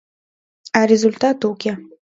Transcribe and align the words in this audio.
А 0.79 0.79
результат 0.91 1.39
уке. 1.51 1.73